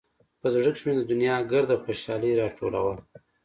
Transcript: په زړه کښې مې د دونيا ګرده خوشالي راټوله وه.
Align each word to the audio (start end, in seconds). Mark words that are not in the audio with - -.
په 0.41 0.47
زړه 0.53 0.69
کښې 0.75 0.83
مې 0.87 0.93
د 0.97 1.01
دونيا 1.11 1.35
ګرده 1.51 1.75
خوشالي 1.83 2.31
راټوله 2.41 2.79
وه. 2.85 2.95